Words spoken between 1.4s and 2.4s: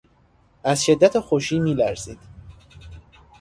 میلرزید.